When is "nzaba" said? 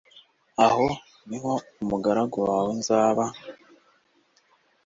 2.79-3.23